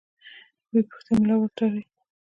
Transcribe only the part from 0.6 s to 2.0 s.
بې پوښتنې ملا ورتړي.